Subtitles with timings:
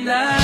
[0.00, 0.39] الله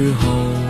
[0.00, 0.69] 雨后。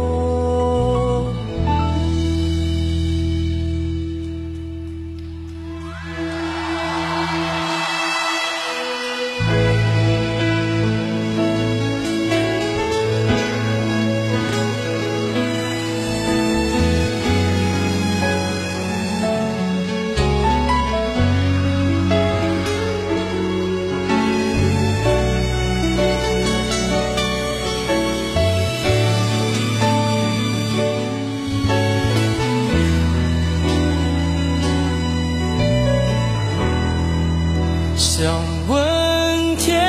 [38.01, 38.33] 想
[38.67, 39.79] 问天，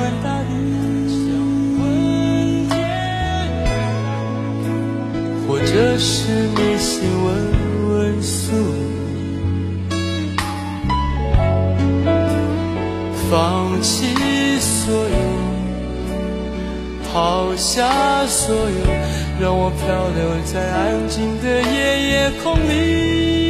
[0.00, 0.50] 问大地，
[1.08, 1.22] 想
[1.78, 2.74] 问天，
[5.46, 6.10] 或者是
[6.56, 7.28] 迷信问
[7.88, 8.50] 问宿，
[13.30, 14.12] 放弃
[14.58, 15.14] 所有，
[17.12, 18.64] 抛下所有，
[19.40, 19.86] 让我漂
[20.16, 20.18] 流
[20.52, 21.78] 在安静的夜
[22.08, 23.49] 夜空里。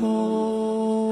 [0.00, 1.10] 后